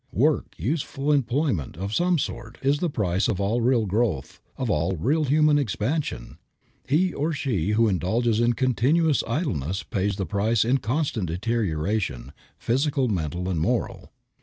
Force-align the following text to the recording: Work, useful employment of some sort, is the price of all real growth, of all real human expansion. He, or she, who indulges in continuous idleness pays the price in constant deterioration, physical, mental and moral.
Work, 0.13 0.55
useful 0.57 1.11
employment 1.11 1.77
of 1.77 1.93
some 1.93 2.17
sort, 2.17 2.57
is 2.63 2.79
the 2.79 2.89
price 2.89 3.27
of 3.27 3.39
all 3.39 3.61
real 3.61 3.85
growth, 3.85 4.41
of 4.57 4.67
all 4.67 4.95
real 4.97 5.25
human 5.25 5.59
expansion. 5.59 6.39
He, 6.87 7.13
or 7.13 7.33
she, 7.33 7.73
who 7.73 7.87
indulges 7.87 8.39
in 8.39 8.53
continuous 8.53 9.23
idleness 9.27 9.83
pays 9.83 10.15
the 10.15 10.25
price 10.25 10.65
in 10.65 10.79
constant 10.79 11.27
deterioration, 11.27 12.33
physical, 12.57 13.09
mental 13.09 13.47
and 13.47 13.59
moral. 13.59 14.09